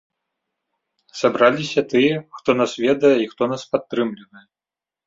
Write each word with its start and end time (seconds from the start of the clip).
Сабраліся 1.19 1.85
тыя, 1.91 2.15
хто 2.39 2.49
нас 2.59 2.71
ведае 2.87 3.17
і 3.27 3.33
хто 3.37 3.43
нас 3.55 3.61
падтрымлівае. 3.77 4.45